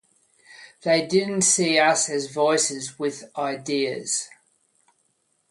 They 0.81 1.05
didn't 1.05 1.43
see 1.43 1.77
us 1.77 2.09
as 2.09 2.25
voices 2.31 2.97
with 2.97 3.25
ideas. 3.37 4.27